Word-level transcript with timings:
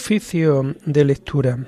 Oficio 0.00 0.76
de 0.86 1.04
lectura. 1.04 1.58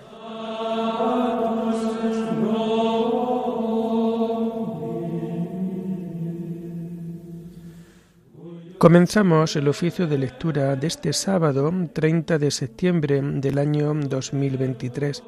Comenzamos 8.78 9.56
el 9.56 9.67
oficio 9.67 10.06
de 10.06 10.17
lectura 10.17 10.77
de 10.77 10.87
este 10.87 11.13
sábado 11.13 11.72
30 11.92 12.38
de 12.38 12.53
septiembre 12.53 13.21
del 13.21 13.58
año 13.58 13.92
2023, 13.95 15.24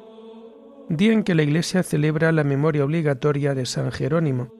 día 0.87 1.11
en 1.11 1.23
que 1.25 1.35
la 1.35 1.43
Iglesia 1.43 1.83
celebra 1.83 2.31
la 2.31 2.45
memoria 2.45 2.85
obligatoria 2.85 3.53
de 3.53 3.65
San 3.65 3.91
Jerónimo, 3.91 4.53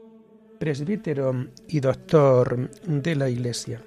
presbítero 0.60 1.48
y 1.70 1.80
doctor 1.80 2.70
de 2.86 3.16
la 3.16 3.30
Iglesia. 3.30 3.82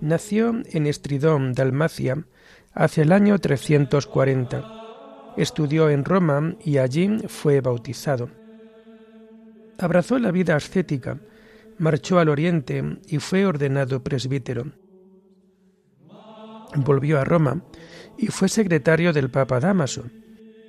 Nació 0.00 0.62
en 0.72 0.86
Estridón, 0.86 1.52
Dalmacia, 1.52 2.24
hacia 2.72 3.02
el 3.02 3.12
año 3.12 3.38
340. 3.38 5.34
Estudió 5.36 5.90
en 5.90 6.04
Roma 6.04 6.54
y 6.64 6.78
allí 6.78 7.18
fue 7.28 7.60
bautizado. 7.60 8.30
Abrazó 9.78 10.18
la 10.18 10.30
vida 10.30 10.56
ascética, 10.56 11.18
marchó 11.78 12.18
al 12.18 12.28
oriente 12.28 12.98
y 13.06 13.18
fue 13.18 13.46
ordenado 13.46 14.02
presbítero. 14.02 14.72
Volvió 16.76 17.18
a 17.18 17.24
Roma 17.24 17.64
y 18.18 18.28
fue 18.28 18.48
secretario 18.48 19.12
del 19.12 19.30
Papa 19.30 19.60
Damaso. 19.60 20.04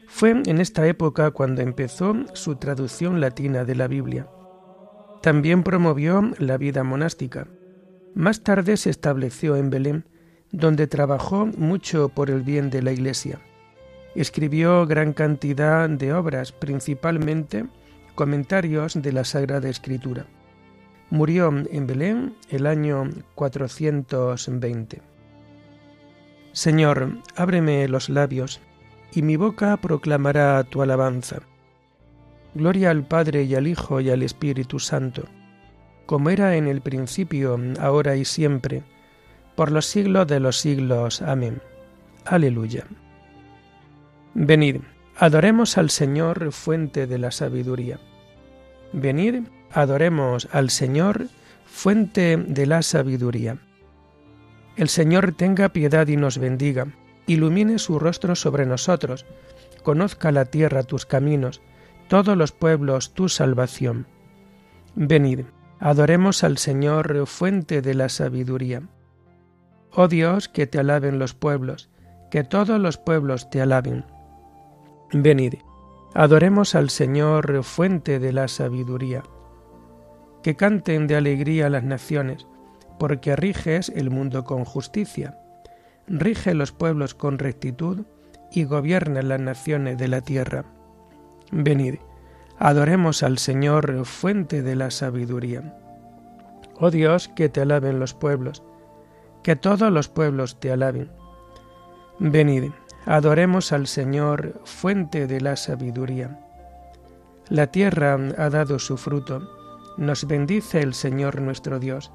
Fue 0.07 0.31
en 0.31 0.59
esta 0.59 0.87
época 0.87 1.31
cuando 1.31 1.61
empezó 1.61 2.15
su 2.33 2.55
traducción 2.55 3.21
latina 3.21 3.65
de 3.65 3.75
la 3.75 3.87
Biblia. 3.87 4.27
También 5.21 5.63
promovió 5.63 6.31
la 6.39 6.57
vida 6.57 6.83
monástica 6.83 7.47
más 8.13 8.43
tarde 8.43 8.75
se 8.75 8.89
estableció 8.89 9.55
en 9.55 9.69
Belén, 9.69 10.05
donde 10.51 10.87
trabajó 10.87 11.45
mucho 11.45 12.09
por 12.09 12.29
el 12.29 12.41
bien 12.41 12.69
de 12.69 12.81
la 12.81 12.91
Iglesia. 12.91 13.39
Escribió 14.15 14.85
gran 14.85 15.13
cantidad 15.13 15.89
de 15.89 16.13
obras, 16.13 16.51
principalmente 16.51 17.65
comentarios 18.15 19.01
de 19.01 19.11
la 19.13 19.23
Sagrada 19.23 19.69
Escritura. 19.69 20.25
Murió 21.09 21.53
en 21.71 21.87
Belén 21.87 22.35
el 22.49 22.67
año 22.67 23.09
420. 23.35 25.01
Señor, 26.51 27.17
ábreme 27.35 27.87
los 27.87 28.09
labios, 28.09 28.59
y 29.13 29.21
mi 29.21 29.37
boca 29.37 29.77
proclamará 29.77 30.63
tu 30.63 30.81
alabanza. 30.81 31.41
Gloria 32.53 32.91
al 32.91 33.05
Padre 33.07 33.43
y 33.43 33.55
al 33.55 33.67
Hijo 33.67 34.01
y 34.01 34.09
al 34.09 34.23
Espíritu 34.23 34.79
Santo 34.79 35.23
como 36.11 36.29
era 36.29 36.57
en 36.57 36.67
el 36.67 36.81
principio, 36.81 37.57
ahora 37.79 38.17
y 38.17 38.25
siempre, 38.25 38.83
por 39.55 39.71
los 39.71 39.85
siglos 39.85 40.27
de 40.27 40.39
los 40.39 40.59
siglos. 40.59 41.21
Amén. 41.21 41.61
Aleluya. 42.25 42.85
Venid, 44.33 44.77
adoremos 45.17 45.77
al 45.77 45.89
Señor, 45.89 46.51
fuente 46.51 47.07
de 47.07 47.17
la 47.17 47.31
sabiduría. 47.31 47.99
Venid, 48.93 49.47
adoremos 49.71 50.47
al 50.51 50.69
Señor, 50.69 51.27
fuente 51.65 52.37
de 52.37 52.65
la 52.65 52.81
sabiduría. 52.81 53.57
El 54.77 54.89
Señor 54.89 55.33
tenga 55.33 55.69
piedad 55.69 56.07
y 56.07 56.17
nos 56.17 56.37
bendiga, 56.37 56.87
ilumine 57.27 57.79
su 57.79 57.99
rostro 57.99 58.35
sobre 58.35 58.65
nosotros, 58.65 59.25
conozca 59.83 60.31
la 60.31 60.45
tierra 60.45 60.83
tus 60.83 61.05
caminos, 61.05 61.61
todos 62.07 62.37
los 62.37 62.51
pueblos 62.51 63.13
tu 63.13 63.29
salvación. 63.29 64.07
Venid, 64.95 65.41
Adoremos 65.81 66.43
al 66.43 66.59
Señor, 66.59 67.25
fuente 67.25 67.81
de 67.81 67.95
la 67.95 68.07
sabiduría. 68.07 68.83
Oh 69.93 70.07
Dios, 70.07 70.47
que 70.47 70.67
te 70.67 70.79
alaben 70.79 71.19
los 71.19 71.33
pueblos, 71.33 71.89
que 72.29 72.43
todos 72.43 72.79
los 72.79 72.97
pueblos 72.97 73.49
te 73.49 73.61
alaben. 73.61 74.05
Venid, 75.11 75.55
adoremos 76.13 76.75
al 76.75 76.89
Señor, 76.89 77.63
fuente 77.63 78.19
de 78.19 78.31
la 78.31 78.47
sabiduría. 78.47 79.23
Que 80.43 80.55
canten 80.55 81.07
de 81.07 81.15
alegría 81.17 81.69
las 81.69 81.83
naciones, 81.83 82.47
porque 82.99 83.35
riges 83.35 83.89
el 83.89 84.09
mundo 84.09 84.43
con 84.43 84.65
justicia. 84.65 85.37
Rige 86.07 86.53
los 86.53 86.71
pueblos 86.71 87.13
con 87.13 87.37
rectitud 87.37 88.05
y 88.51 88.63
gobierna 88.63 89.21
las 89.21 89.39
naciones 89.39 89.97
de 89.97 90.07
la 90.07 90.21
tierra. 90.21 90.65
Venid, 91.51 91.95
Adoremos 92.63 93.23
al 93.23 93.39
Señor, 93.39 94.05
fuente 94.05 94.61
de 94.61 94.75
la 94.75 94.91
sabiduría. 94.91 95.75
Oh 96.79 96.91
Dios, 96.91 97.27
que 97.27 97.49
te 97.49 97.61
alaben 97.61 97.99
los 97.99 98.13
pueblos, 98.13 98.61
que 99.43 99.55
todos 99.55 99.91
los 99.91 100.07
pueblos 100.07 100.59
te 100.59 100.71
alaben. 100.71 101.11
Venid, 102.19 102.71
adoremos 103.05 103.71
al 103.71 103.87
Señor, 103.87 104.61
fuente 104.65 105.27
de 105.27 105.41
la 105.41 105.55
sabiduría. 105.55 106.39
La 107.49 107.67
tierra 107.67 108.17
ha 108.37 108.49
dado 108.49 108.79
su 108.79 108.97
fruto, 108.97 109.41
nos 109.97 110.25
bendice 110.25 110.81
el 110.81 110.93
Señor 110.93 111.41
nuestro 111.41 111.79
Dios. 111.79 112.11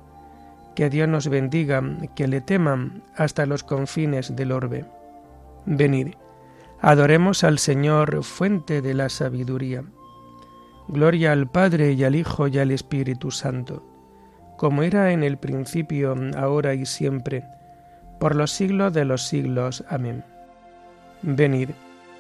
Que 0.75 0.91
Dios 0.91 1.09
nos 1.09 1.29
bendiga, 1.29 1.83
que 2.15 2.29
le 2.29 2.41
teman 2.41 3.03
hasta 3.17 3.47
los 3.47 3.63
confines 3.65 4.37
del 4.37 4.53
orbe. 4.53 4.85
Venid, 5.65 6.15
adoremos 6.81 7.45
al 7.45 7.59
Señor, 7.59 8.23
fuente 8.23 8.83
de 8.83 8.95
la 8.95 9.09
sabiduría. 9.09 9.85
Gloria 10.89 11.33
al 11.33 11.51
Padre 11.51 11.93
y 11.93 12.05
al 12.05 12.15
Hijo 12.15 12.47
y 12.47 12.59
al 12.59 12.71
Espíritu 12.71 13.31
Santo, 13.31 13.83
como 14.57 14.83
era 14.83 15.13
en 15.13 15.23
el 15.23 15.37
principio, 15.37 16.15
ahora 16.37 16.75
y 16.75 16.87
siempre, 16.87 17.45
por 18.19 18.35
los 18.35 18.51
siglos 18.51 18.93
de 18.93 19.05
los 19.05 19.23
siglos. 19.23 19.85
Amén. 19.89 20.25
Venid, 21.23 21.71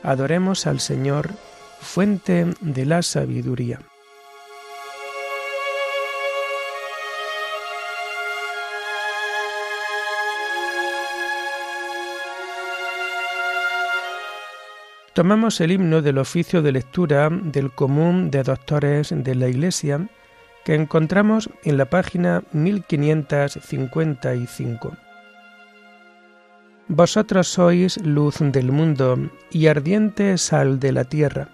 adoremos 0.02 0.66
al 0.66 0.80
Señor, 0.80 1.30
fuente 1.80 2.46
de 2.60 2.86
la 2.86 3.02
sabiduría. 3.02 3.80
Tomamos 15.16 15.62
el 15.62 15.72
himno 15.72 16.02
del 16.02 16.18
oficio 16.18 16.60
de 16.60 16.72
lectura 16.72 17.30
del 17.30 17.72
común 17.72 18.30
de 18.30 18.42
doctores 18.42 19.14
de 19.16 19.34
la 19.34 19.48
Iglesia 19.48 20.06
que 20.66 20.74
encontramos 20.74 21.48
en 21.62 21.78
la 21.78 21.86
página 21.86 22.42
1555. 22.50 24.96
Vosotros 26.88 27.46
sois 27.46 28.02
luz 28.02 28.38
del 28.40 28.72
mundo 28.72 29.30
y 29.52 29.68
ardiente 29.68 30.36
sal 30.38 30.80
de 30.80 30.90
la 30.90 31.04
tierra, 31.04 31.46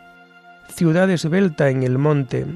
ciudad 0.74 1.10
esbelta 1.10 1.68
en 1.68 1.82
el 1.82 1.98
monte, 1.98 2.46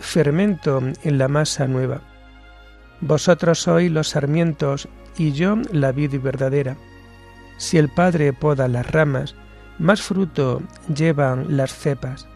fermento 0.00 0.80
en 1.02 1.18
la 1.18 1.28
masa 1.28 1.66
nueva. 1.66 2.00
Vosotros 3.02 3.58
sois 3.58 3.92
los 3.92 4.08
sarmientos 4.08 4.88
y 5.18 5.32
yo 5.32 5.58
la 5.72 5.92
vid 5.92 6.18
verdadera. 6.22 6.78
Si 7.58 7.76
el 7.76 7.90
Padre 7.90 8.32
poda 8.32 8.66
las 8.66 8.90
ramas, 8.90 9.34
más 9.78 10.00
fruto 10.00 10.62
llevan 10.88 11.54
las 11.54 11.74
cepas. 11.74 12.26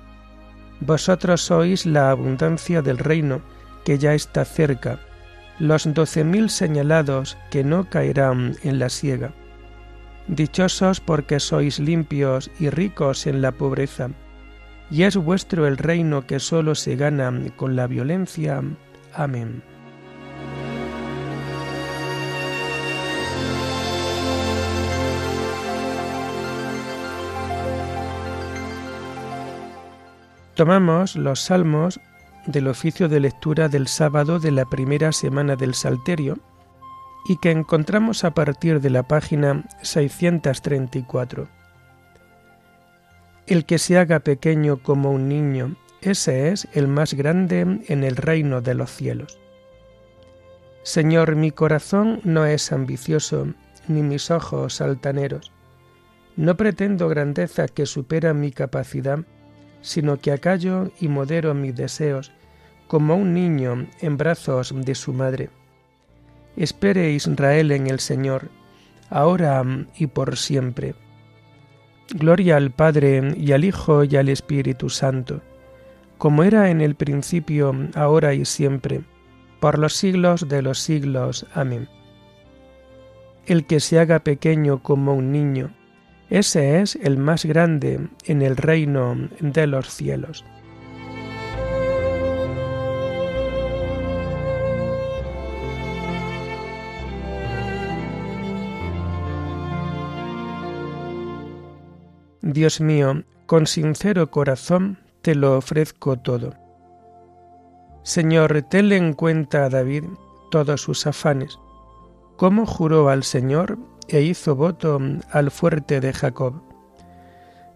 Vosotros 0.80 1.42
sois 1.42 1.84
la 1.84 2.10
abundancia 2.10 2.82
del 2.82 2.98
reino 2.98 3.42
que 3.84 3.98
ya 3.98 4.14
está 4.14 4.44
cerca, 4.44 4.98
los 5.58 5.92
doce 5.92 6.24
mil 6.24 6.48
señalados 6.48 7.36
que 7.50 7.64
no 7.64 7.88
caerán 7.90 8.56
en 8.62 8.78
la 8.78 8.88
siega. 8.88 9.32
Dichosos 10.26 11.00
porque 11.00 11.40
sois 11.40 11.78
limpios 11.78 12.50
y 12.58 12.70
ricos 12.70 13.26
en 13.26 13.42
la 13.42 13.52
pobreza, 13.52 14.10
y 14.90 15.02
es 15.02 15.16
vuestro 15.16 15.66
el 15.66 15.76
reino 15.76 16.26
que 16.26 16.40
sólo 16.40 16.74
se 16.74 16.96
gana 16.96 17.32
con 17.56 17.76
la 17.76 17.86
violencia. 17.86 18.62
Amén. 19.12 19.62
Tomamos 30.60 31.16
los 31.16 31.40
salmos 31.40 32.00
del 32.44 32.68
oficio 32.68 33.08
de 33.08 33.18
lectura 33.18 33.70
del 33.70 33.88
sábado 33.88 34.38
de 34.38 34.50
la 34.50 34.66
primera 34.66 35.10
semana 35.10 35.56
del 35.56 35.72
Salterio 35.72 36.38
y 37.26 37.38
que 37.38 37.50
encontramos 37.50 38.24
a 38.24 38.34
partir 38.34 38.82
de 38.82 38.90
la 38.90 39.02
página 39.04 39.64
634. 39.80 41.48
El 43.46 43.64
que 43.64 43.78
se 43.78 43.96
haga 43.96 44.20
pequeño 44.20 44.82
como 44.82 45.12
un 45.12 45.30
niño, 45.30 45.76
ese 46.02 46.50
es 46.50 46.68
el 46.74 46.88
más 46.88 47.14
grande 47.14 47.60
en 47.88 48.04
el 48.04 48.16
reino 48.16 48.60
de 48.60 48.74
los 48.74 48.90
cielos. 48.90 49.38
Señor, 50.82 51.36
mi 51.36 51.52
corazón 51.52 52.20
no 52.22 52.44
es 52.44 52.70
ambicioso, 52.70 53.46
ni 53.88 54.02
mis 54.02 54.30
ojos 54.30 54.82
altaneros. 54.82 55.52
No 56.36 56.58
pretendo 56.58 57.08
grandeza 57.08 57.66
que 57.66 57.86
supera 57.86 58.34
mi 58.34 58.52
capacidad, 58.52 59.20
sino 59.82 60.18
que 60.18 60.32
acallo 60.32 60.90
y 61.00 61.08
modero 61.08 61.54
mis 61.54 61.74
deseos, 61.74 62.32
como 62.86 63.14
un 63.14 63.34
niño 63.34 63.86
en 64.00 64.16
brazos 64.16 64.74
de 64.74 64.94
su 64.94 65.12
madre. 65.12 65.50
Espere 66.56 67.12
Israel 67.12 67.72
en 67.72 67.86
el 67.86 68.00
Señor, 68.00 68.50
ahora 69.08 69.64
y 69.96 70.06
por 70.08 70.36
siempre. 70.36 70.94
Gloria 72.12 72.56
al 72.56 72.72
Padre 72.72 73.34
y 73.36 73.52
al 73.52 73.64
Hijo 73.64 74.02
y 74.04 74.16
al 74.16 74.28
Espíritu 74.28 74.90
Santo, 74.90 75.42
como 76.18 76.42
era 76.42 76.70
en 76.70 76.80
el 76.80 76.96
principio, 76.96 77.72
ahora 77.94 78.34
y 78.34 78.44
siempre, 78.44 79.02
por 79.60 79.78
los 79.78 79.94
siglos 79.94 80.48
de 80.48 80.60
los 80.60 80.80
siglos. 80.80 81.46
Amén. 81.54 81.88
El 83.46 83.64
que 83.64 83.78
se 83.80 84.00
haga 84.00 84.18
pequeño 84.18 84.82
como 84.82 85.14
un 85.14 85.30
niño, 85.30 85.72
ese 86.30 86.80
es 86.80 86.96
el 86.96 87.18
más 87.18 87.44
grande 87.44 88.08
en 88.24 88.42
el 88.42 88.56
reino 88.56 89.16
de 89.40 89.66
los 89.66 89.88
cielos. 89.88 90.44
Dios 102.42 102.80
mío, 102.80 103.22
con 103.46 103.66
sincero 103.66 104.30
corazón 104.30 104.98
te 105.22 105.34
lo 105.34 105.56
ofrezco 105.58 106.16
todo. 106.16 106.54
Señor, 108.02 108.62
tenle 108.62 108.96
en 108.96 109.12
cuenta 109.12 109.64
a 109.64 109.68
David 109.68 110.04
todos 110.50 110.80
sus 110.80 111.06
afanes, 111.06 111.58
cómo 112.36 112.66
juró 112.66 113.08
al 113.08 113.24
Señor 113.24 113.78
e 114.10 114.22
hizo 114.22 114.54
voto 114.54 115.00
al 115.30 115.50
fuerte 115.50 116.00
de 116.00 116.12
Jacob. 116.12 116.62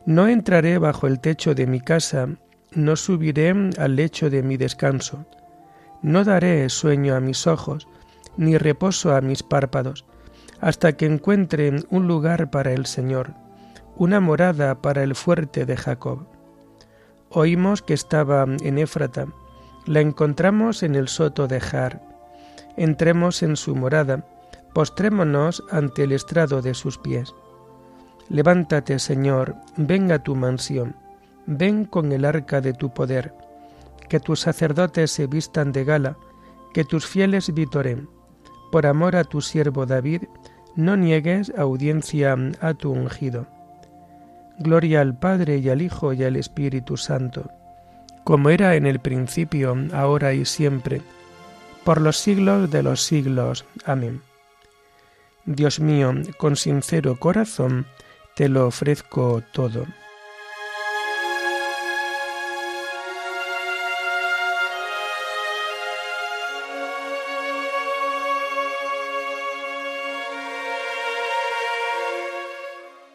No 0.04 0.28
entraré 0.28 0.78
bajo 0.78 1.06
el 1.06 1.20
techo 1.20 1.54
de 1.54 1.66
mi 1.66 1.80
casa, 1.80 2.28
no 2.72 2.96
subiré 2.96 3.54
al 3.78 3.96
lecho 3.96 4.28
de 4.28 4.42
mi 4.42 4.56
descanso, 4.56 5.24
no 6.02 6.24
daré 6.24 6.68
sueño 6.68 7.14
a 7.14 7.20
mis 7.20 7.46
ojos, 7.46 7.88
ni 8.36 8.58
reposo 8.58 9.14
a 9.14 9.20
mis 9.20 9.42
párpados, 9.42 10.04
hasta 10.60 10.92
que 10.92 11.06
encuentre 11.06 11.72
un 11.88 12.06
lugar 12.06 12.50
para 12.50 12.72
el 12.72 12.84
Señor 12.84 13.34
una 13.96 14.20
morada 14.20 14.80
para 14.80 15.02
el 15.02 15.14
fuerte 15.14 15.66
de 15.66 15.76
Jacob. 15.76 16.26
Oímos 17.30 17.82
que 17.82 17.94
estaba 17.94 18.44
en 18.62 18.78
Éfrata, 18.78 19.26
la 19.86 20.00
encontramos 20.00 20.82
en 20.82 20.94
el 20.94 21.08
soto 21.08 21.46
de 21.46 21.60
Jar. 21.60 22.02
Entremos 22.76 23.42
en 23.42 23.56
su 23.56 23.76
morada, 23.76 24.26
postrémonos 24.74 25.62
ante 25.70 26.02
el 26.02 26.12
estrado 26.12 26.60
de 26.60 26.74
sus 26.74 26.98
pies. 26.98 27.34
Levántate, 28.28 28.98
Señor, 28.98 29.54
ven 29.76 30.10
a 30.12 30.22
tu 30.22 30.34
mansión, 30.34 30.96
ven 31.46 31.84
con 31.84 32.12
el 32.12 32.24
arca 32.24 32.60
de 32.60 32.72
tu 32.74 32.92
poder, 32.92 33.32
que 34.08 34.20
tus 34.20 34.40
sacerdotes 34.40 35.10
se 35.10 35.26
vistan 35.26 35.72
de 35.72 35.84
gala, 35.84 36.16
que 36.72 36.84
tus 36.84 37.06
fieles 37.06 37.54
vitoren. 37.54 38.08
Por 38.72 38.86
amor 38.86 39.14
a 39.16 39.24
tu 39.24 39.40
siervo 39.40 39.86
David, 39.86 40.22
no 40.74 40.96
niegues 40.96 41.52
audiencia 41.56 42.36
a 42.60 42.74
tu 42.74 42.90
ungido. 42.90 43.46
Gloria 44.58 45.00
al 45.00 45.16
Padre 45.16 45.58
y 45.58 45.68
al 45.68 45.82
Hijo 45.82 46.12
y 46.12 46.24
al 46.24 46.36
Espíritu 46.36 46.96
Santo, 46.96 47.50
como 48.24 48.50
era 48.50 48.74
en 48.74 48.86
el 48.86 48.98
principio, 48.98 49.76
ahora 49.92 50.32
y 50.32 50.44
siempre, 50.44 51.02
por 51.84 52.00
los 52.00 52.16
siglos 52.16 52.70
de 52.70 52.82
los 52.82 53.02
siglos. 53.02 53.64
Amén. 53.84 54.22
Dios 55.46 55.78
mío, 55.78 56.14
con 56.38 56.56
sincero 56.56 57.18
corazón, 57.18 57.86
te 58.34 58.48
lo 58.48 58.66
ofrezco 58.66 59.42
todo. 59.52 59.86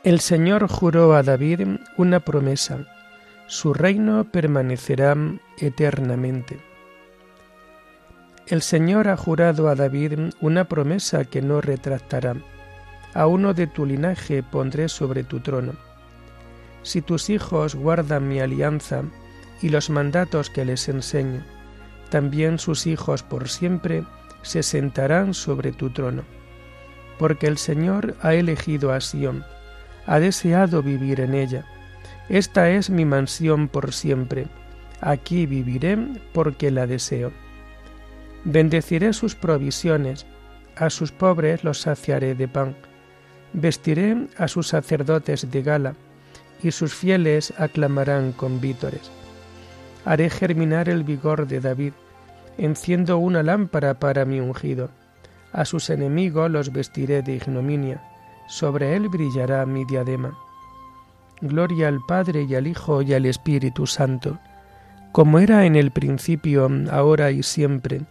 El 0.03 0.19
Señor 0.19 0.67
juró 0.67 1.13
a 1.15 1.23
David 1.23 1.61
una 1.97 2.19
promesa, 2.19 2.85
su 3.47 3.73
reino 3.73 4.23
permanecerá 4.23 5.15
eternamente. 5.57 6.68
El 8.49 8.63
Señor 8.63 9.09
ha 9.09 9.15
jurado 9.15 9.69
a 9.69 9.75
David 9.75 10.33
una 10.41 10.63
promesa 10.63 11.23
que 11.23 11.39
no 11.39 11.61
retractará. 11.61 12.35
A 13.13 13.27
uno 13.27 13.53
de 13.53 13.67
tu 13.67 13.85
linaje 13.85 14.41
pondré 14.41 14.89
sobre 14.89 15.23
tu 15.23 15.39
trono. 15.39 15.73
Si 16.81 17.03
tus 17.03 17.29
hijos 17.29 17.75
guardan 17.75 18.27
mi 18.27 18.39
alianza 18.39 19.03
y 19.61 19.69
los 19.69 19.91
mandatos 19.91 20.49
que 20.49 20.65
les 20.65 20.89
enseño, 20.89 21.43
también 22.09 22.57
sus 22.57 22.87
hijos 22.87 23.21
por 23.21 23.49
siempre 23.49 24.03
se 24.41 24.63
sentarán 24.63 25.35
sobre 25.35 25.71
tu 25.71 25.91
trono. 25.91 26.23
Porque 27.19 27.45
el 27.45 27.59
Señor 27.59 28.15
ha 28.23 28.33
elegido 28.33 28.93
a 28.93 28.99
Sión, 28.99 29.45
ha 30.07 30.19
deseado 30.19 30.81
vivir 30.81 31.19
en 31.19 31.35
ella. 31.35 31.65
Esta 32.29 32.71
es 32.71 32.89
mi 32.89 33.05
mansión 33.05 33.67
por 33.67 33.93
siempre. 33.93 34.47
Aquí 35.01 35.45
viviré 35.45 35.99
porque 36.33 36.71
la 36.71 36.87
deseo. 36.87 37.31
Bendeciré 38.43 39.13
sus 39.13 39.35
provisiones, 39.35 40.25
a 40.75 40.89
sus 40.89 41.11
pobres 41.11 41.63
los 41.63 41.81
saciaré 41.81 42.35
de 42.35 42.47
pan. 42.47 42.75
Vestiré 43.53 44.27
a 44.37 44.47
sus 44.47 44.67
sacerdotes 44.67 45.49
de 45.51 45.61
gala, 45.61 45.95
y 46.61 46.71
sus 46.71 46.93
fieles 46.93 47.53
aclamarán 47.57 48.31
con 48.31 48.59
vítores. 48.61 49.11
Haré 50.05 50.29
germinar 50.29 50.89
el 50.89 51.03
vigor 51.03 51.47
de 51.47 51.59
David, 51.59 51.93
enciendo 52.57 53.17
una 53.17 53.43
lámpara 53.43 53.99
para 53.99 54.25
mi 54.25 54.39
ungido. 54.39 54.89
A 55.51 55.65
sus 55.65 55.89
enemigos 55.89 56.51
los 56.51 56.71
vestiré 56.71 57.21
de 57.21 57.35
ignominia 57.35 58.01
sobre 58.49 58.95
él 58.95 59.09
brillará 59.09 59.63
mi 59.67 59.85
diadema. 59.85 60.35
Gloria 61.39 61.87
al 61.87 61.99
Padre 62.07 62.47
y 62.49 62.55
al 62.55 62.65
Hijo 62.65 63.03
y 63.03 63.13
al 63.13 63.27
Espíritu 63.27 63.85
Santo, 63.85 64.39
como 65.11 65.37
era 65.37 65.65
en 65.65 65.75
el 65.75 65.91
principio, 65.91 66.67
ahora 66.91 67.29
y 67.29 67.43
siempre, 67.43 68.01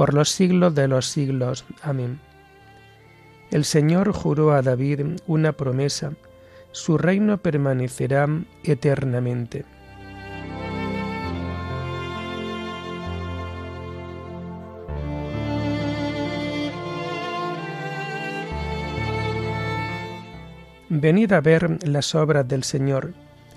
por 0.00 0.14
los 0.14 0.30
siglos 0.30 0.74
de 0.74 0.88
los 0.88 1.04
siglos. 1.08 1.66
Amén. 1.82 2.20
El 3.50 3.66
Señor 3.66 4.12
juró 4.12 4.52
a 4.52 4.62
David 4.62 5.20
una 5.26 5.52
promesa, 5.52 6.14
su 6.72 6.96
reino 6.96 7.36
permanecerá 7.36 8.26
eternamente. 8.64 9.66
Venid 20.88 21.32
a 21.32 21.42
ver 21.42 21.86
las 21.86 22.14
obras 22.14 22.48
del 22.48 22.64
Señor, 22.64 23.12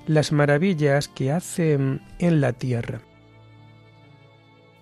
las 0.07 0.33
maravillas 0.33 1.07
que 1.07 1.31
hace 1.31 1.75
en 1.75 2.41
la 2.41 2.51
tierra. 2.51 2.99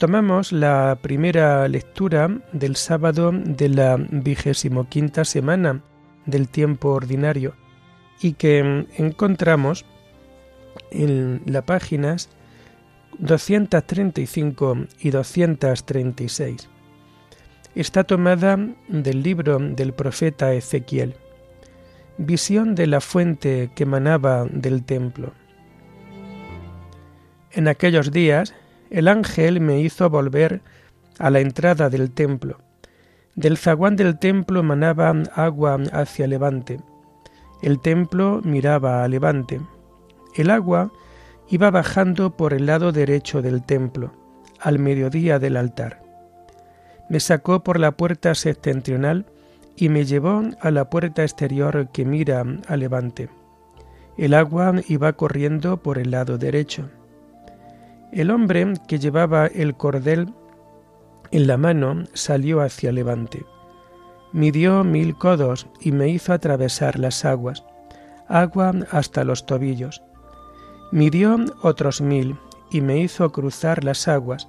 Tomamos 0.02 0.52
la 0.52 0.98
primera 1.00 1.68
lectura 1.68 2.28
del 2.54 2.76
sábado 2.76 3.32
de 3.32 3.70
la 3.70 3.98
vigésimo 3.98 4.90
quinta 4.90 5.24
semana 5.26 5.84
del 6.26 6.50
tiempo 6.50 6.90
ordinario 6.90 7.54
y 8.20 8.34
que 8.34 8.88
encontramos 8.98 9.86
en 10.90 11.44
las 11.46 11.66
páginas 11.66 12.30
235 13.20 14.88
y 15.02 15.12
236. 15.12 16.68
Está 17.76 18.04
tomada 18.04 18.58
del 18.88 19.22
libro 19.22 19.60
del 19.60 19.94
profeta 19.94 20.52
Ezequiel 20.52 21.14
visión 22.18 22.74
de 22.74 22.88
la 22.88 23.02
fuente 23.02 23.70
que 23.76 23.86
manaba 23.86 24.46
del 24.46 24.84
templo. 24.84 25.32
En 27.52 27.68
aquellos 27.68 28.12
días 28.12 28.56
el 28.92 29.08
ángel 29.08 29.62
me 29.62 29.80
hizo 29.80 30.10
volver 30.10 30.62
a 31.18 31.30
la 31.30 31.40
entrada 31.40 31.90
del 31.90 32.12
templo. 32.12 32.60
Del 33.36 33.58
zaguán 33.58 33.96
del 33.96 34.20
templo 34.20 34.64
manaba 34.64 35.14
agua 35.34 35.80
hacia 35.94 36.28
levante. 36.28 36.80
El 37.62 37.80
templo 37.80 38.42
miraba 38.44 39.04
a 39.04 39.08
levante. 39.08 39.62
El 40.36 40.52
agua 40.52 40.92
iba 41.50 41.72
bajando 41.72 42.36
por 42.36 42.54
el 42.54 42.66
lado 42.66 42.92
derecho 42.92 43.42
del 43.42 43.64
templo, 43.64 44.12
al 44.60 44.78
mediodía 44.78 45.40
del 45.40 45.56
altar. 45.56 46.02
Me 47.10 47.22
sacó 47.22 47.64
por 47.64 47.80
la 47.80 47.92
puerta 47.92 48.36
septentrional 48.36 49.26
y 49.78 49.88
me 49.88 50.04
llevó 50.04 50.44
a 50.60 50.70
la 50.70 50.90
puerta 50.90 51.24
exterior 51.24 51.90
que 51.94 52.04
mira 52.04 52.44
a 52.68 52.76
levante. 52.76 53.30
El 54.18 54.34
agua 54.34 54.74
iba 54.90 55.14
corriendo 55.14 55.78
por 55.78 55.98
el 55.98 56.12
lado 56.12 56.38
derecho. 56.38 56.90
El 58.12 58.32
hombre 58.32 58.74
que 58.88 59.00
llevaba 59.00 59.48
el 59.48 59.76
cordel 59.76 60.34
en 61.32 61.48
la 61.48 61.58
mano 61.58 62.04
salió 62.14 62.62
hacia 62.62 62.92
levante. 62.92 63.46
Midió 64.34 64.84
mil 64.84 65.16
codos 65.16 65.68
y 65.80 65.92
me 65.92 66.10
hizo 66.10 66.34
atravesar 66.34 67.00
las 67.00 67.26
aguas, 67.26 67.64
agua 68.28 68.74
hasta 68.92 69.24
los 69.24 69.46
tobillos. 69.46 70.02
Midió 70.92 71.38
otros 71.62 72.02
mil 72.02 72.38
y 72.70 72.82
me 72.82 73.00
hizo 73.00 73.32
cruzar 73.32 73.84
las 73.84 74.08
aguas, 74.08 74.48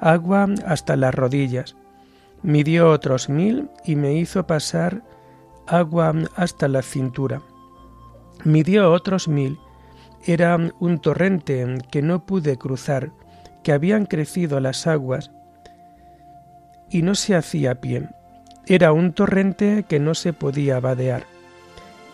agua 0.00 0.48
hasta 0.66 0.96
las 0.96 1.14
rodillas 1.14 1.76
midió 2.44 2.90
otros 2.90 3.30
mil 3.30 3.70
y 3.86 3.96
me 3.96 4.14
hizo 4.14 4.46
pasar 4.46 5.02
agua 5.66 6.12
hasta 6.36 6.68
la 6.68 6.82
cintura. 6.82 7.40
Midió 8.44 8.92
otros 8.92 9.26
mil. 9.28 9.58
Era 10.26 10.56
un 10.80 11.00
torrente 11.00 11.78
que 11.90 12.00
no 12.00 12.24
pude 12.24 12.56
cruzar, 12.56 13.10
que 13.62 13.72
habían 13.72 14.06
crecido 14.06 14.58
las 14.58 14.86
aguas 14.86 15.30
y 16.88 17.02
no 17.02 17.14
se 17.14 17.34
hacía 17.34 17.80
pie. 17.80 18.08
Era 18.66 18.92
un 18.92 19.12
torrente 19.12 19.84
que 19.86 20.00
no 20.00 20.14
se 20.14 20.32
podía 20.32 20.80
vadear. 20.80 21.24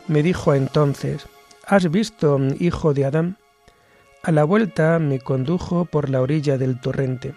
Me 0.09 0.25
dijo 0.25 0.55
entonces, 0.55 1.29
¿Has 1.67 1.88
visto, 1.88 2.40
hijo 2.59 2.95
de 2.95 3.05
Adán? 3.05 3.37
A 4.25 4.33
la 4.33 4.43
vuelta 4.43 4.99
me 4.99 5.21
condujo 5.21 5.85
por 5.85 6.11
la 6.11 6.21
orilla 6.21 6.59
del 6.59 6.81
torrente. 6.81 7.33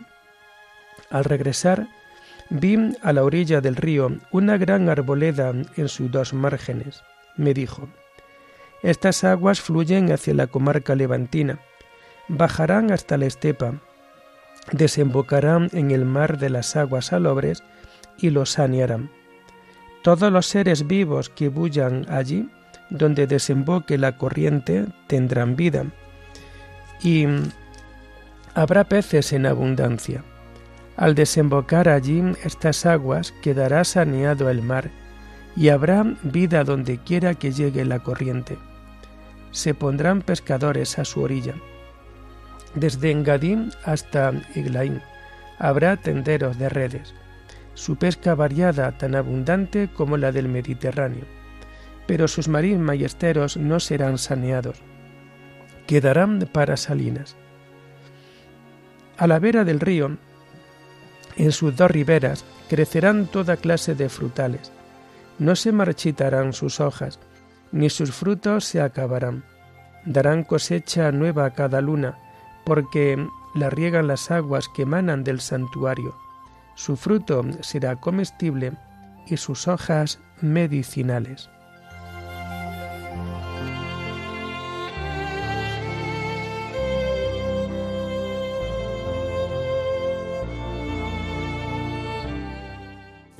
Al 1.11 1.23
regresar, 1.23 1.87
vi 2.49 2.95
a 3.03 3.13
la 3.13 3.23
orilla 3.23 3.61
del 3.61 3.75
río 3.75 4.17
una 4.31 4.57
gran 4.57 4.89
arboleda 4.89 5.53
en 5.77 5.87
sus 5.87 6.09
dos 6.09 6.33
márgenes. 6.33 7.03
Me 7.37 7.53
dijo, 7.53 7.89
Estas 8.83 9.23
aguas 9.23 9.61
fluyen 9.61 10.11
hacia 10.11 10.33
la 10.33 10.47
comarca 10.47 10.93
levantina, 10.93 11.59
bajarán 12.27 12.91
hasta 12.91 13.15
la 13.15 13.25
estepa, 13.25 13.75
desembocarán 14.73 15.69
en 15.71 15.91
el 15.91 16.03
mar 16.03 16.37
de 16.37 16.49
las 16.49 16.75
aguas 16.75 17.05
salobres 17.05 17.63
y 18.17 18.29
los 18.29 18.51
sanearán. 18.51 19.09
Todos 20.01 20.33
los 20.33 20.47
seres 20.47 20.85
vivos 20.85 21.29
que 21.29 21.47
bullan 21.47 22.05
allí, 22.09 22.49
donde 22.89 23.25
desemboque 23.25 23.97
la 23.97 24.17
corriente, 24.17 24.85
tendrán 25.07 25.55
vida. 25.55 25.85
Y 27.01 27.25
habrá 28.53 28.83
peces 28.83 29.31
en 29.31 29.45
abundancia. 29.45 30.25
Al 30.97 31.15
desembocar 31.15 31.87
allí 31.87 32.21
estas 32.43 32.85
aguas 32.85 33.33
quedará 33.41 33.85
saneado 33.85 34.49
el 34.49 34.61
mar, 34.61 34.91
y 35.55 35.69
habrá 35.69 36.03
vida 36.23 36.65
donde 36.65 36.97
quiera 36.97 37.33
que 37.33 37.53
llegue 37.53 37.85
la 37.85 37.99
corriente. 37.99 38.57
Se 39.53 39.73
pondrán 39.73 40.21
pescadores 40.21 40.99
a 40.99 41.05
su 41.05 41.21
orilla. 41.21 41.53
Desde 42.75 43.11
Engadín 43.11 43.71
hasta 43.85 44.33
Iglaín 44.55 45.01
habrá 45.59 45.95
tenderos 45.95 46.57
de 46.57 46.69
redes, 46.69 47.13
su 47.75 47.95
pesca 47.95 48.33
variada 48.33 48.97
tan 48.97 49.15
abundante 49.15 49.89
como 49.95 50.17
la 50.17 50.31
del 50.31 50.49
Mediterráneo, 50.49 51.25
pero 52.07 52.27
sus 52.27 52.47
marismas 52.47 52.97
y 52.97 53.59
no 53.59 53.79
serán 53.79 54.17
saneados, 54.17 54.81
quedarán 55.85 56.39
para 56.51 56.75
salinas. 56.75 57.35
A 59.17 59.27
la 59.27 59.37
vera 59.37 59.63
del 59.63 59.79
río, 59.79 60.17
en 61.37 61.51
sus 61.51 61.75
dos 61.75 61.91
riberas, 61.91 62.43
crecerán 62.69 63.27
toda 63.27 63.57
clase 63.57 63.93
de 63.93 64.09
frutales, 64.09 64.71
no 65.37 65.55
se 65.55 65.71
marchitarán 65.71 66.53
sus 66.53 66.79
hojas, 66.79 67.19
ni 67.73 67.89
sus 67.89 68.11
frutos 68.11 68.65
se 68.65 68.81
acabarán, 68.81 69.43
darán 70.05 70.43
cosecha 70.43 71.11
nueva 71.11 71.49
cada 71.49 71.81
luna, 71.81 72.17
porque 72.65 73.27
la 73.55 73.69
riegan 73.69 74.07
las 74.07 74.29
aguas 74.31 74.69
que 74.69 74.83
emanan 74.83 75.23
del 75.23 75.41
santuario. 75.41 76.15
Su 76.75 76.95
fruto 76.95 77.43
será 77.61 77.95
comestible 77.95 78.73
y 79.25 79.37
sus 79.37 79.67
hojas 79.67 80.19
medicinales. 80.39 81.49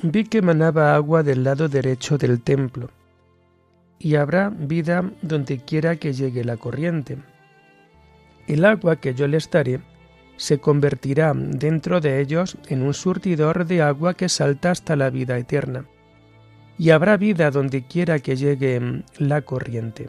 Vi 0.02 0.24
que 0.24 0.42
manaba 0.42 0.94
agua 0.94 1.22
del 1.22 1.44
lado 1.44 1.68
derecho 1.68 2.18
del 2.18 2.42
templo, 2.42 2.90
y 3.98 4.16
habrá 4.16 4.50
vida 4.50 5.10
donde 5.22 5.58
quiera 5.58 5.96
que 5.96 6.12
llegue 6.12 6.44
la 6.44 6.56
corriente 6.56 7.18
el 8.46 8.64
agua 8.64 8.96
que 8.96 9.14
yo 9.14 9.26
les 9.26 9.50
daré 9.50 9.80
se 10.36 10.58
convertirá 10.58 11.32
dentro 11.34 12.00
de 12.00 12.20
ellos 12.20 12.56
en 12.68 12.82
un 12.82 12.94
surtidor 12.94 13.66
de 13.66 13.82
agua 13.82 14.14
que 14.14 14.28
salta 14.28 14.70
hasta 14.70 14.96
la 14.96 15.10
vida 15.10 15.38
eterna, 15.38 15.86
y 16.76 16.90
habrá 16.90 17.16
vida 17.16 17.50
donde 17.50 17.86
quiera 17.86 18.18
que 18.18 18.36
llegue 18.36 19.04
la 19.18 19.42
corriente. 19.42 20.08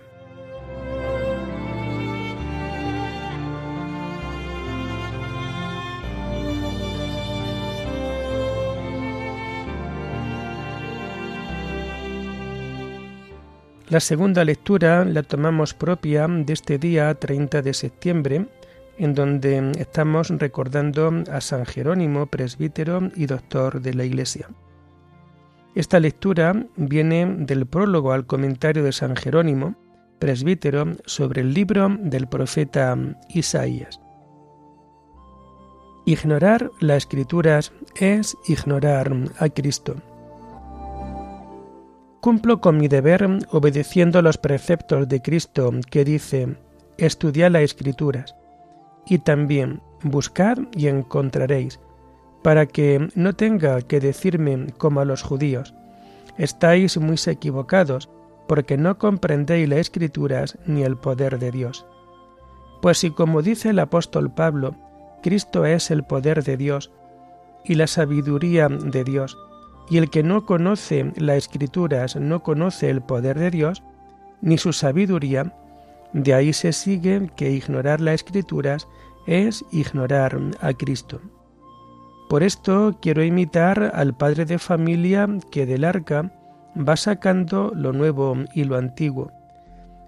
La 13.95 14.01
segunda 14.01 14.43
lectura 14.43 15.05
la 15.05 15.23
tomamos 15.23 15.73
propia 15.73 16.27
de 16.27 16.51
este 16.51 16.77
día 16.77 17.15
30 17.15 17.61
de 17.61 17.73
septiembre, 17.73 18.45
en 18.97 19.13
donde 19.13 19.71
estamos 19.79 20.27
recordando 20.31 21.23
a 21.31 21.39
San 21.39 21.65
Jerónimo, 21.65 22.25
presbítero 22.25 23.09
y 23.15 23.25
doctor 23.25 23.79
de 23.81 23.93
la 23.93 24.03
Iglesia. 24.03 24.49
Esta 25.75 26.01
lectura 26.01 26.67
viene 26.75 27.37
del 27.39 27.65
prólogo 27.67 28.11
al 28.11 28.25
comentario 28.25 28.83
de 28.83 28.91
San 28.91 29.15
Jerónimo, 29.15 29.75
presbítero, 30.19 30.97
sobre 31.05 31.39
el 31.39 31.53
libro 31.53 31.87
del 31.97 32.27
profeta 32.27 32.97
Isaías. 33.29 34.01
Ignorar 36.05 36.69
las 36.81 36.97
escrituras 36.97 37.71
es 37.95 38.35
ignorar 38.45 39.15
a 39.39 39.47
Cristo. 39.47 39.95
Cumplo 42.25 42.59
con 42.59 42.77
mi 42.77 42.87
deber 42.87 43.29
obedeciendo 43.51 44.19
los 44.23 44.39
preceptos 44.39 45.07
de 45.07 45.21
Cristo 45.21 45.71
que 45.91 46.03
dice, 46.03 46.55
estudiad 46.97 47.51
las 47.51 47.61
escrituras, 47.61 48.35
y 49.05 49.19
también 49.19 49.79
buscad 50.01 50.57
y 50.75 50.87
encontraréis, 50.87 51.79
para 52.41 52.65
que 52.65 53.09
no 53.13 53.33
tenga 53.35 53.79
que 53.83 53.99
decirme 53.99 54.73
como 54.79 55.01
a 55.01 55.05
los 55.05 55.21
judíos, 55.21 55.75
estáis 56.39 56.97
muy 56.97 57.17
equivocados, 57.27 58.09
porque 58.47 58.75
no 58.75 58.97
comprendéis 58.97 59.69
las 59.69 59.81
escrituras 59.81 60.57
ni 60.65 60.81
el 60.81 60.97
poder 60.97 61.37
de 61.37 61.51
Dios. 61.51 61.85
Pues 62.81 62.97
si 62.97 63.11
como 63.11 63.43
dice 63.43 63.69
el 63.69 63.77
apóstol 63.77 64.33
Pablo, 64.33 64.75
Cristo 65.21 65.63
es 65.63 65.91
el 65.91 66.03
poder 66.03 66.43
de 66.43 66.57
Dios 66.57 66.91
y 67.63 67.75
la 67.75 67.85
sabiduría 67.85 68.67
de 68.67 69.03
Dios, 69.03 69.37
y 69.89 69.97
el 69.97 70.09
que 70.09 70.23
no 70.23 70.45
conoce 70.45 71.11
las 71.15 71.37
escrituras 71.37 72.15
no 72.15 72.41
conoce 72.41 72.89
el 72.89 73.01
poder 73.01 73.37
de 73.37 73.51
Dios, 73.51 73.83
ni 74.41 74.57
su 74.57 74.73
sabiduría, 74.73 75.53
de 76.13 76.33
ahí 76.33 76.53
se 76.53 76.73
sigue 76.73 77.29
que 77.35 77.51
ignorar 77.51 78.01
las 78.01 78.15
escrituras 78.15 78.87
es 79.27 79.65
ignorar 79.71 80.39
a 80.61 80.73
Cristo. 80.73 81.21
Por 82.29 82.41
esto 82.41 82.97
quiero 83.01 83.23
imitar 83.23 83.91
al 83.93 84.15
padre 84.15 84.45
de 84.45 84.57
familia 84.57 85.27
que 85.51 85.65
del 85.65 85.83
arca 85.83 86.31
va 86.75 86.95
sacando 86.95 87.71
lo 87.75 87.93
nuevo 87.93 88.35
y 88.53 88.63
lo 88.63 88.77
antiguo, 88.77 89.31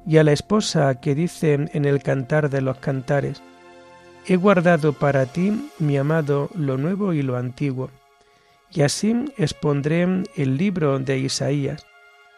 y 0.06 0.18
a 0.18 0.24
la 0.24 0.32
esposa 0.32 0.96
que 0.96 1.14
dice 1.14 1.54
en 1.72 1.86
el 1.86 2.02
cantar 2.02 2.50
de 2.50 2.62
los 2.62 2.78
cantares, 2.78 3.44
He 4.30 4.36
guardado 4.36 4.92
para 4.92 5.26
ti, 5.26 5.70
mi 5.80 5.96
amado, 5.96 6.50
lo 6.54 6.78
nuevo 6.78 7.14
y 7.14 7.22
lo 7.22 7.38
antiguo 7.38 7.90
y 8.72 8.82
así 8.82 9.26
expondré 9.38 10.24
el 10.36 10.58
libro 10.58 11.00
de 11.00 11.20
Isaías, 11.20 11.86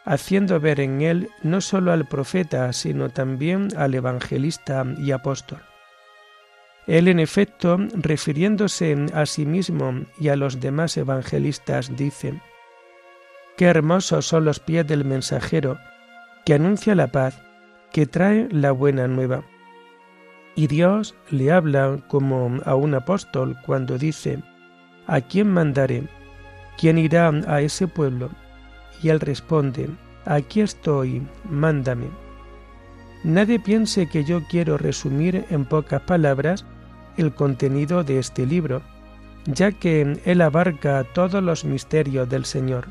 haciendo 0.06 0.60
ver 0.60 0.80
en 0.80 1.02
él 1.02 1.30
no 1.44 1.62
sólo 1.62 1.92
al 1.92 2.08
profeta, 2.08 2.72
sino 2.74 3.10
también 3.10 3.70
al 3.78 3.94
evangelista 3.94 4.86
y 4.98 5.12
apóstol. 5.12 5.60
Él, 6.88 7.08
en 7.08 7.20
efecto, 7.20 7.78
refiriéndose 7.94 8.98
a 9.14 9.26
sí 9.28 9.46
mismo 9.46 10.06
y 10.20 10.30
a 10.30 10.36
los 10.36 10.60
demás 10.60 10.98
evangelistas, 10.98 11.96
dice, 11.96 12.42
Qué 13.58 13.66
hermosos 13.66 14.26
son 14.26 14.46
los 14.46 14.60
pies 14.60 14.88
del 14.88 15.06
mensajero, 15.06 15.78
que 16.46 16.56
anuncia 16.56 16.96
la 16.96 17.08
paz, 17.08 17.44
que 17.92 18.08
trae 18.08 18.48
la 18.52 18.72
buena 18.72 19.08
nueva. 19.08 19.44
Y 20.56 20.68
Dios 20.68 21.16
le 21.30 21.52
habla 21.52 22.00
como 22.08 22.60
a 22.66 22.74
un 22.74 22.96
apóstol 22.96 23.56
cuando 23.66 24.00
dice, 24.00 24.42
¿A 25.06 25.22
quién 25.22 25.48
mandaré? 25.48 26.08
¿Quién 26.80 26.98
irá 26.98 27.30
a 27.48 27.62
ese 27.62 27.88
pueblo? 27.88 28.30
Y 29.04 29.10
él 29.10 29.20
responde, 29.20 29.90
aquí 30.26 30.62
estoy, 30.62 31.22
mándame. 31.50 32.08
Nadie 33.24 33.60
piense 33.60 34.08
que 34.08 34.24
yo 34.24 34.42
quiero 34.50 34.78
resumir 34.78 35.46
en 35.50 35.66
pocas 35.66 36.02
palabras 36.02 36.66
el 37.18 37.34
contenido 37.34 38.04
de 38.06 38.20
este 38.20 38.46
libro, 38.46 38.82
ya 39.46 39.74
que 39.74 40.20
él 40.24 40.42
abarca 40.42 41.04
todos 41.14 41.44
los 41.44 41.66
misterios 41.66 42.30
del 42.30 42.46
Señor. 42.46 42.88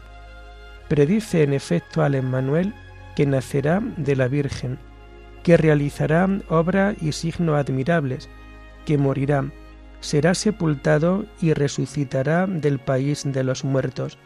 Predice 0.89 1.43
en 1.43 1.55
efecto 1.55 2.03
al 2.03 2.15
Emmanuel 2.15 2.75
que 3.17 3.25
nacerá 3.25 3.81
de 3.97 4.17
la 4.17 4.29
Virgen, 4.29 4.79
que 5.43 5.57
realizará 5.57 6.29
obra 6.51 6.95
y 7.01 7.13
signos 7.13 7.59
admirables, 7.59 8.29
que 8.85 8.99
morirá, 8.99 9.47
será 10.01 10.35
sepultado 10.35 11.25
y 11.41 11.55
resucitará 11.55 12.47
del 12.47 12.79
país 12.79 13.23
de 13.25 13.45
los 13.45 13.65
muertos, 13.65 14.19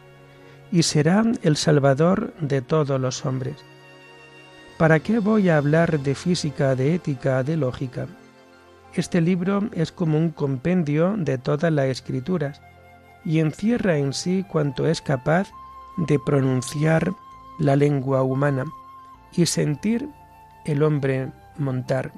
y 0.71 0.83
será 0.83 1.23
el 1.43 1.55
Salvador 1.57 2.33
de 2.39 2.61
todos 2.61 2.99
los 2.99 3.25
hombres. 3.25 3.57
¿Para 4.77 4.99
qué 4.99 5.19
voy 5.19 5.49
a 5.49 5.57
hablar 5.57 5.99
de 5.99 6.15
física, 6.15 6.75
de 6.75 6.95
ética, 6.95 7.43
de 7.43 7.57
lógica? 7.57 8.07
Este 8.95 9.21
libro 9.21 9.69
es 9.71 9.91
como 9.91 10.17
un 10.17 10.29
compendio 10.29 11.15
de 11.17 11.37
todas 11.37 11.71
las 11.71 11.85
escrituras 11.85 12.61
y 13.25 13.39
encierra 13.39 13.97
en 13.97 14.13
sí 14.13 14.45
cuanto 14.47 14.87
es 14.87 15.01
capaz 15.01 15.49
de 15.97 16.19
pronunciar 16.19 17.11
la 17.59 17.75
lengua 17.75 18.23
humana 18.23 18.65
y 19.31 19.45
sentir 19.45 20.09
el 20.65 20.83
hombre 20.83 21.31
montar. 21.57 22.11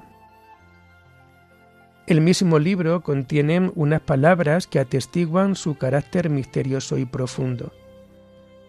El 2.08 2.22
mismo 2.22 2.60
libro 2.60 3.02
contiene 3.02 3.72
unas 3.74 4.00
palabras 4.00 4.68
que 4.68 4.78
atestiguan 4.78 5.56
su 5.56 5.76
carácter 5.76 6.30
misterioso 6.30 7.00
y 7.00 7.06
profundo. 7.06 7.74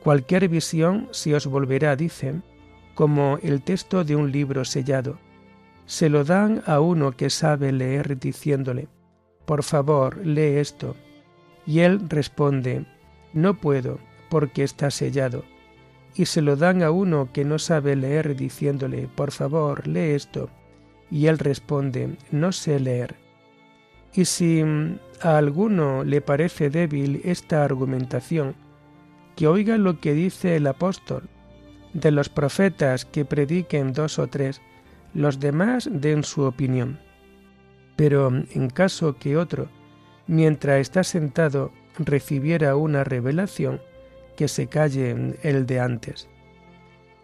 Cualquier 0.03 0.49
visión 0.49 1.09
se 1.11 1.35
os 1.35 1.47
volverá, 1.47 1.97
dice, 1.97 2.41
como 2.95 3.39
el 3.43 3.61
texto 3.61 4.05
de 4.05 4.17
un 4.17 4.33
libro 4.33 4.65
sellado. 4.65 5.19
Se 5.85 6.09
lo 6.09 6.25
dan 6.25 6.63
a 6.65 6.81
uno 6.81 7.13
que 7.13 7.29
sabe 7.29 7.73
leer 7.73 8.19
diciéndole, 8.19 8.89
por 9.45 9.63
favor, 9.63 10.25
lee 10.27 10.57
esto. 10.57 10.97
Y 11.67 11.81
él 11.81 12.09
responde, 12.09 12.87
no 13.35 13.61
puedo, 13.61 13.99
porque 14.31 14.63
está 14.63 14.91
sellado. 14.91 15.45
Y 16.15 16.25
se 16.25 16.41
lo 16.41 16.57
dan 16.57 16.83
a 16.83 16.91
uno 16.91 17.29
que 17.35 17.45
no 17.45 17.59
sabe 17.59 17.97
leer 17.97 18.35
diciéndole, 18.35 19.09
por 19.15 19.31
favor, 19.31 19.87
lee 19.87 20.15
esto. 20.15 20.49
Y 21.11 21.27
él 21.27 21.39
responde, 21.39 22.17
no 22.31 22.51
sé 22.51 22.81
leer. 22.81 23.26
Y 24.17 24.25
si 24.25 24.65
a 25.21 25.37
alguno 25.37 26.03
le 26.03 26.23
parece 26.23 26.71
débil 26.71 27.21
esta 27.25 27.63
argumentación, 27.63 28.57
que 29.37 29.47
oiga 29.47 29.77
lo 29.77 30.01
que 30.01 30.15
dice 30.15 30.57
el 30.57 30.67
apóstol, 30.67 31.29
de 31.93 32.11
los 32.11 32.31
profetas 32.31 33.05
que 33.05 33.27
prediquen 33.27 33.93
dos 33.93 34.19
o 34.19 34.27
tres, 34.27 34.63
los 35.13 35.39
demás 35.39 35.89
den 35.93 36.25
su 36.25 36.43
opinión. 36.43 36.99
Pero 37.95 38.29
en 38.29 38.71
caso 38.71 39.17
que 39.19 39.37
otro, 39.37 39.69
mientras 40.27 40.81
está 40.81 41.05
sentado, 41.05 41.71
recibiera 41.99 42.75
una 42.75 43.05
revelación, 43.05 43.83
que 44.35 44.49
se 44.49 44.67
calle 44.67 45.37
el 45.43 45.67
de 45.67 45.81
antes. 45.81 46.29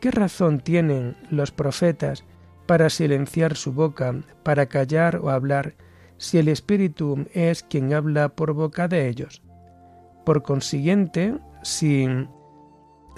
¿Qué 0.00 0.10
razón 0.10 0.60
tienen 0.60 1.16
los 1.30 1.52
profetas 1.52 2.24
para 2.66 2.90
silenciar 2.90 3.56
su 3.56 3.72
boca, 3.72 4.14
para 4.42 4.66
callar 4.66 5.16
o 5.16 5.30
hablar, 5.30 5.74
si 6.22 6.38
el 6.38 6.46
Espíritu 6.46 7.26
es 7.34 7.64
quien 7.64 7.92
habla 7.92 8.28
por 8.28 8.52
boca 8.52 8.86
de 8.86 9.08
ellos. 9.08 9.42
Por 10.24 10.44
consiguiente, 10.44 11.34
si 11.64 12.06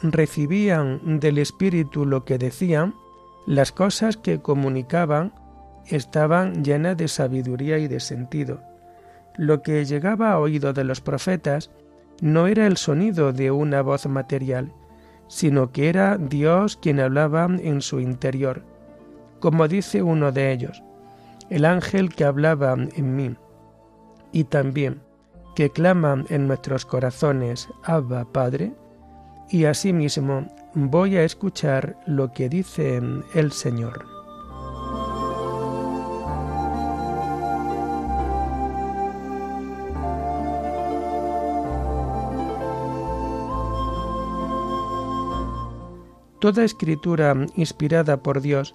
recibían 0.02 1.20
del 1.20 1.36
Espíritu 1.36 2.06
lo 2.06 2.24
que 2.24 2.38
decían, 2.38 2.94
las 3.46 3.72
cosas 3.72 4.16
que 4.16 4.40
comunicaban 4.40 5.34
estaban 5.86 6.64
llenas 6.64 6.96
de 6.96 7.08
sabiduría 7.08 7.76
y 7.76 7.88
de 7.88 8.00
sentido. 8.00 8.62
Lo 9.36 9.60
que 9.60 9.84
llegaba 9.84 10.32
a 10.32 10.38
oído 10.38 10.72
de 10.72 10.84
los 10.84 11.02
profetas 11.02 11.70
no 12.22 12.46
era 12.46 12.66
el 12.66 12.78
sonido 12.78 13.34
de 13.34 13.50
una 13.50 13.82
voz 13.82 14.06
material, 14.06 14.72
sino 15.28 15.72
que 15.72 15.90
era 15.90 16.16
Dios 16.16 16.78
quien 16.78 17.00
hablaba 17.00 17.44
en 17.44 17.82
su 17.82 18.00
interior. 18.00 18.64
Como 19.40 19.68
dice 19.68 20.02
uno 20.02 20.32
de 20.32 20.52
ellos, 20.52 20.82
el 21.54 21.64
ángel 21.66 22.12
que 22.12 22.24
hablaba 22.24 22.74
en 22.74 23.14
mí, 23.14 23.36
y 24.32 24.42
también 24.42 25.00
que 25.54 25.70
clama 25.70 26.24
en 26.28 26.48
nuestros 26.48 26.84
corazones, 26.84 27.68
Abba 27.84 28.24
Padre, 28.24 28.74
y 29.50 29.66
asimismo 29.66 30.48
voy 30.74 31.16
a 31.16 31.22
escuchar 31.22 31.96
lo 32.06 32.32
que 32.32 32.48
dice 32.48 33.00
el 33.34 33.52
Señor. 33.52 34.04
Toda 46.40 46.64
escritura 46.64 47.36
inspirada 47.54 48.16
por 48.16 48.40
Dios 48.40 48.74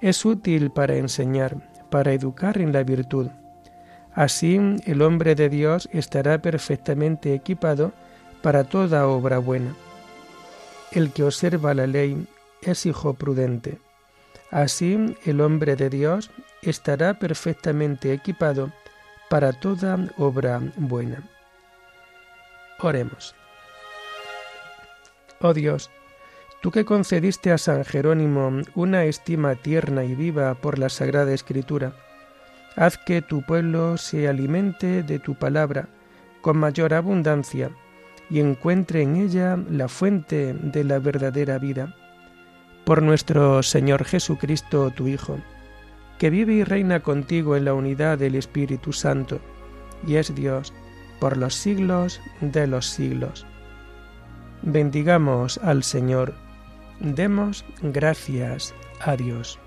es 0.00 0.24
útil 0.24 0.70
para 0.70 0.96
enseñar, 0.96 1.77
para 1.90 2.12
educar 2.12 2.58
en 2.58 2.72
la 2.72 2.82
virtud. 2.82 3.28
Así 4.14 4.58
el 4.84 5.02
hombre 5.02 5.34
de 5.34 5.48
Dios 5.48 5.88
estará 5.92 6.38
perfectamente 6.42 7.34
equipado 7.34 7.92
para 8.42 8.64
toda 8.64 9.06
obra 9.06 9.38
buena. 9.38 9.74
El 10.90 11.12
que 11.12 11.22
observa 11.22 11.74
la 11.74 11.86
ley 11.86 12.26
es 12.62 12.86
hijo 12.86 13.14
prudente. 13.14 13.78
Así 14.50 15.16
el 15.24 15.40
hombre 15.40 15.76
de 15.76 15.90
Dios 15.90 16.30
estará 16.62 17.18
perfectamente 17.18 18.12
equipado 18.12 18.72
para 19.28 19.52
toda 19.52 19.98
obra 20.16 20.60
buena. 20.76 21.22
Oremos. 22.80 23.34
Oh 25.40 25.52
Dios, 25.52 25.90
Tú 26.60 26.72
que 26.72 26.84
concediste 26.84 27.52
a 27.52 27.58
San 27.58 27.84
Jerónimo 27.84 28.62
una 28.74 29.04
estima 29.04 29.54
tierna 29.54 30.02
y 30.04 30.16
viva 30.16 30.54
por 30.54 30.78
la 30.78 30.88
Sagrada 30.88 31.32
Escritura, 31.32 31.92
haz 32.74 32.98
que 32.98 33.22
tu 33.22 33.42
pueblo 33.42 33.96
se 33.96 34.26
alimente 34.26 35.04
de 35.04 35.20
tu 35.20 35.36
palabra 35.36 35.88
con 36.40 36.58
mayor 36.58 36.94
abundancia 36.94 37.70
y 38.28 38.40
encuentre 38.40 39.02
en 39.02 39.16
ella 39.16 39.56
la 39.70 39.86
fuente 39.86 40.52
de 40.52 40.82
la 40.82 40.98
verdadera 40.98 41.58
vida. 41.58 41.94
Por 42.84 43.02
nuestro 43.02 43.62
Señor 43.62 44.04
Jesucristo, 44.04 44.90
tu 44.90 45.06
Hijo, 45.06 45.38
que 46.18 46.28
vive 46.28 46.54
y 46.54 46.64
reina 46.64 47.00
contigo 47.00 47.54
en 47.54 47.66
la 47.66 47.74
unidad 47.74 48.18
del 48.18 48.34
Espíritu 48.34 48.92
Santo, 48.92 49.40
y 50.04 50.16
es 50.16 50.34
Dios 50.34 50.74
por 51.20 51.36
los 51.36 51.54
siglos 51.54 52.20
de 52.40 52.66
los 52.66 52.86
siglos. 52.86 53.46
Bendigamos 54.62 55.58
al 55.58 55.84
Señor 55.84 56.34
Demos 57.00 57.64
gracias 57.82 58.74
a 59.00 59.16
Dios. 59.16 59.58